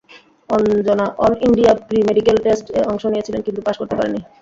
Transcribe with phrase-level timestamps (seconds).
[0.49, 4.21] Anjana all India pre medical test -এ অংশ নিয়েছিলেন কিন্তু পাস করতে পারেননি।